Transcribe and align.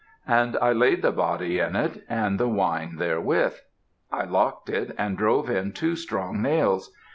and 0.27 0.57
I 0.59 0.71
laid 0.71 1.03
the 1.03 1.11
body 1.11 1.59
in 1.59 1.75
it, 1.75 2.03
and 2.09 2.39
the 2.39 2.47
wine 2.47 2.95
therewith. 2.95 3.57
I 4.11 4.23
locked 4.23 4.67
it 4.67 4.95
and 4.97 5.15
drove 5.15 5.47
in 5.47 5.73
two 5.73 5.95
strong 5.95 6.41
nails. 6.41 6.91